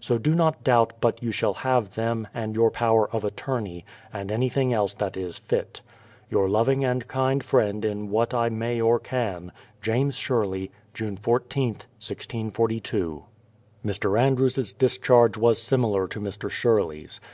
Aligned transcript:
So 0.00 0.16
do 0.16 0.34
not 0.34 0.64
doubt 0.64 0.94
but 1.02 1.22
you 1.22 1.30
shall 1.30 1.52
have 1.52 1.96
them, 1.96 2.26
and 2.32 2.54
your 2.54 2.70
power 2.70 3.10
of 3.10 3.26
attorney, 3.26 3.84
and 4.10 4.32
anything 4.32 4.72
else 4.72 4.94
that 4.94 5.18
is 5.18 5.36
fit.... 5.36 5.82
Your 6.30 6.48
loving 6.48 6.82
and 6.82 7.06
kind 7.06 7.44
friend 7.44 7.84
in 7.84 8.08
what 8.08 8.32
I 8.32 8.48
may 8.48 8.80
or 8.80 8.98
can, 8.98 9.52
JAMES 9.82 10.16
SHERLEY. 10.16 10.70
June 10.94 11.18
14th, 11.18 11.84
1642. 12.00 13.22
Mr. 13.84 14.18
Andrews' 14.18 14.72
discharge 14.72 15.36
was 15.36 15.60
similar 15.60 16.08
to 16.08 16.20
Mr. 16.20 16.48
Sherley's. 16.48 17.20